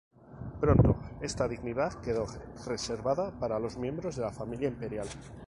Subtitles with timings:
[0.59, 2.25] Pronto, esta dignidad quedó
[2.65, 5.07] reservada para los miembros de la familia imperial.